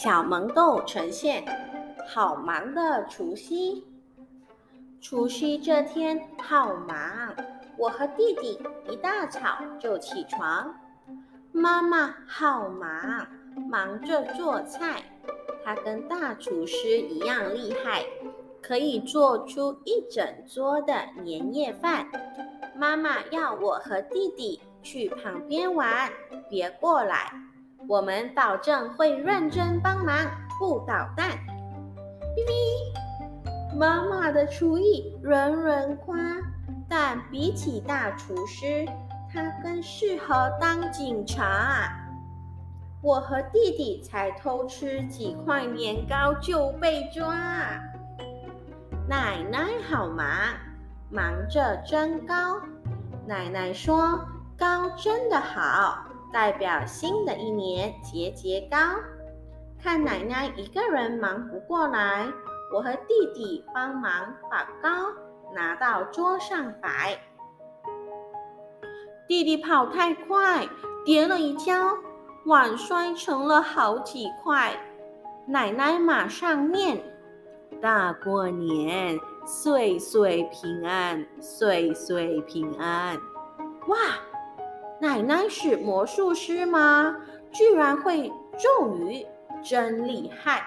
[0.00, 1.44] 小萌豆呈现
[2.06, 3.84] 好忙的除夕。
[5.00, 7.34] 除夕这天好忙，
[7.76, 9.40] 我和弟弟一大早
[9.80, 10.72] 就起床。
[11.50, 13.26] 妈妈好忙，
[13.68, 15.02] 忙着做菜。
[15.64, 18.04] 她跟大厨师一样厉害，
[18.62, 20.94] 可以做出一整桌的
[21.24, 22.06] 年夜饭。
[22.76, 26.08] 妈妈要我和弟弟去旁边玩，
[26.48, 27.32] 别过来。
[27.86, 30.16] 我们保证会认真帮忙，
[30.58, 31.30] 不捣蛋。
[32.34, 36.16] 哔哔，妈妈的厨艺人人夸，
[36.88, 38.86] 但比起大厨师，
[39.32, 41.88] 她更适合当警察。
[43.00, 47.36] 我和弟弟才偷吃几块年糕就被抓。
[49.08, 50.26] 奶奶好忙，
[51.10, 52.60] 忙着蒸糕。
[53.24, 54.18] 奶奶说
[54.58, 58.76] 糕蒸的好，代表新的一年节节高。
[59.82, 62.26] 看奶奶一个人忙不过来，
[62.74, 64.88] 我和弟弟帮忙把糕
[65.54, 67.18] 拿到桌上摆。
[69.26, 70.66] 弟弟跑太快，
[71.04, 71.96] 跌了一跤。
[72.46, 74.74] 碗摔成了好几块，
[75.46, 76.98] 奶奶马上念
[77.82, 83.18] ：“大过年，岁岁平安，岁岁平安。”
[83.88, 83.98] 哇，
[85.00, 87.16] 奶奶是魔术师吗？
[87.52, 89.24] 居然会咒语，
[89.62, 90.62] 真厉害！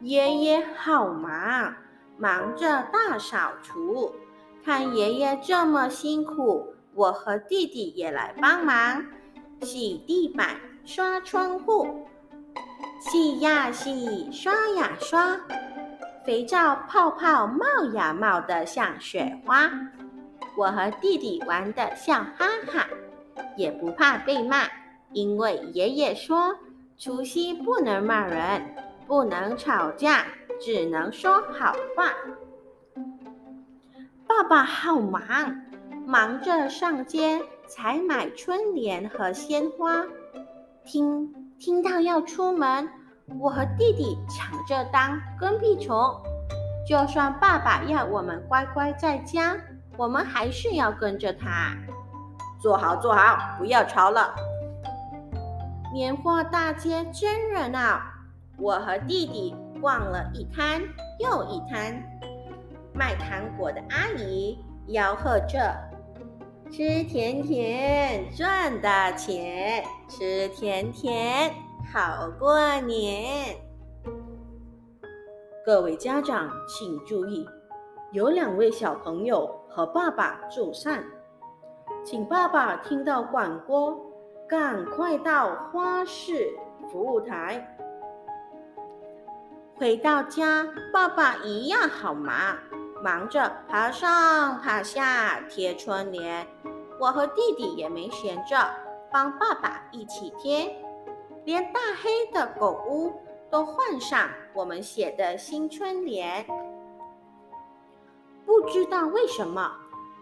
[0.00, 1.74] 爷爷好忙，
[2.16, 4.14] 忙着大扫除。
[4.64, 9.04] 看爷爷这么辛苦，我和弟弟也来帮忙。
[9.62, 12.06] 洗地板，刷窗户，
[13.00, 15.36] 洗呀洗，刷呀刷，
[16.24, 19.68] 肥皂泡泡冒呀冒的像雪花。
[20.58, 22.88] 我和弟弟玩的笑哈哈，
[23.56, 24.64] 也不怕被骂，
[25.12, 26.56] 因为爷爷说
[26.98, 28.74] 除夕不能骂人，
[29.06, 30.26] 不能吵架，
[30.60, 32.12] 只能说好话。
[34.26, 35.62] 爸爸好忙，
[36.04, 37.40] 忙着上街。
[37.68, 40.06] 采买春联和鲜花，
[40.86, 42.88] 听听到要出门，
[43.38, 45.94] 我和弟弟抢着当跟屁虫。
[46.88, 49.54] 就算爸爸要我们乖乖在家，
[49.98, 51.76] 我们还是要跟着他。
[52.62, 54.32] 坐好坐好，不要吵了。
[55.92, 58.00] 年货大街真热闹，
[58.56, 60.80] 我和弟弟逛了一摊
[61.18, 62.00] 又一摊，
[62.94, 64.56] 卖糖果的阿姨
[64.88, 65.76] 吆喝着。
[66.70, 71.52] 吃甜甜赚大钱，吃甜甜
[71.92, 73.56] 好过年。
[75.64, 77.48] 各位家长请注意，
[78.10, 81.04] 有两位小朋友和爸爸走散，
[82.02, 83.94] 请爸爸听到广播，
[84.48, 86.48] 赶快到花市
[86.90, 87.76] 服务台。
[89.76, 92.56] 回到家，爸爸一样好忙。
[93.00, 96.44] 忙着爬上爬下贴春联，
[96.98, 98.56] 我和弟弟也没闲着，
[99.12, 100.74] 帮爸爸一起贴，
[101.44, 103.12] 连大黑的狗屋
[103.50, 106.44] 都换上我们写的新春联。
[108.48, 109.70] 不知道为什么，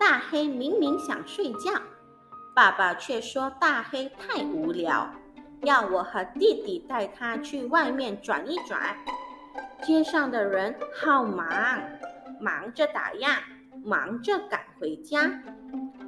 [0.00, 1.70] 大黑明明想睡觉，
[2.56, 5.08] 爸爸却说大黑太无聊，
[5.62, 8.96] 要我和弟弟带他去外面转一转。
[9.80, 11.46] 街上的人好忙。
[12.38, 13.38] 忙着打烊，
[13.82, 15.30] 忙着赶回家。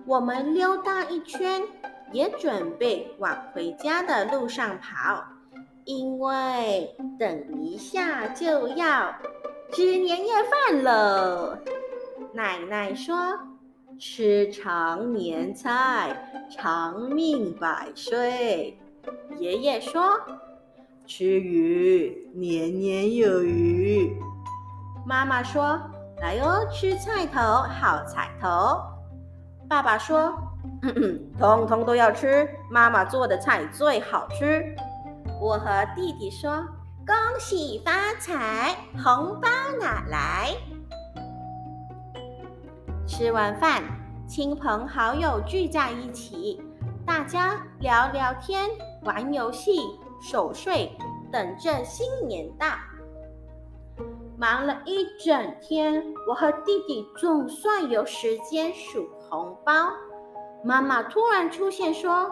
[0.04, 1.62] 我们溜达一圈，
[2.12, 5.24] 也准备往回家的路上跑，
[5.84, 9.14] 因为等一下就要
[9.72, 11.58] 吃年夜饭了。
[12.34, 13.16] 奶奶说
[13.98, 18.78] ：“吃长年菜，长命百岁。”
[19.38, 20.20] 爷爷说
[21.06, 24.16] ：“吃鱼，年年有余。”
[25.06, 25.80] 妈妈说。
[26.20, 28.82] 来哟，吃菜头好彩头。
[29.68, 30.34] 爸爸说
[30.82, 34.74] ：“嗯 嗯通通都要吃，妈妈做的菜最好吃。”
[35.40, 36.66] 我和弟弟说
[37.06, 39.48] ：“恭喜发财，红包
[39.80, 40.56] 拿来。”
[43.18, 43.82] 吃完饭，
[44.28, 46.62] 亲朋好友聚在一起，
[47.04, 48.70] 大家聊聊天、
[49.02, 49.80] 玩游戏、
[50.22, 50.96] 守岁，
[51.32, 52.68] 等着新年到。
[54.36, 59.72] 忙了一整天，我和弟弟总算有时间数红包。
[60.62, 62.30] 妈妈突然出现说：“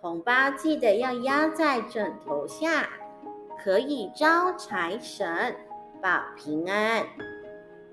[0.00, 2.88] 红包记得要压在枕头下，
[3.62, 5.54] 可以招财神，
[6.00, 7.04] 保平安。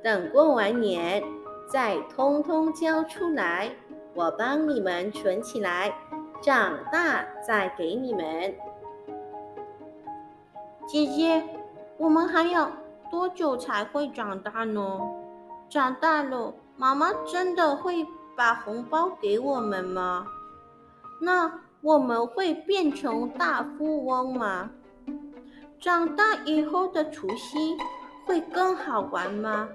[0.01, 1.21] 等过完年
[1.68, 3.72] 再通通交出来，
[4.14, 5.94] 我帮你们存起来，
[6.42, 8.56] 长大再给你们。”
[10.88, 11.44] 姐姐，
[11.98, 12.68] 我们还有
[13.10, 15.00] 多久才会长大呢？
[15.68, 18.06] 长大了，妈妈真的会
[18.38, 20.28] 把红包给我们吗？
[21.20, 21.52] 那
[21.82, 24.70] 我们会变成大富翁吗？
[25.80, 27.76] 长大以后的除夕
[28.26, 29.68] 会更好玩吗？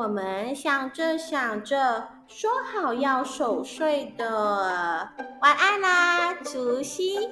[0.00, 5.06] 我们想着想着，说好要守岁的，
[5.42, 7.28] 晚安啦，除夕。